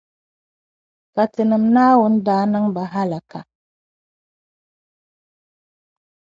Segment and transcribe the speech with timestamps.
[1.13, 3.39] Ka Tinim’ Naawuni daa niŋ ba halaka.